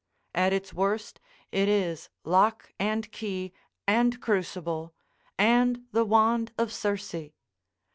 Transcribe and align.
At 0.33 0.51
its 0.51 0.73
worst 0.73 1.19
it 1.51 1.69
is 1.69 2.09
lock 2.23 2.73
and 2.79 3.11
key 3.11 3.53
and 3.87 4.19
crucible, 4.19 4.95
and 5.37 5.83
the 5.91 6.05
wand 6.05 6.51
of 6.57 6.73
Circe. 6.73 7.13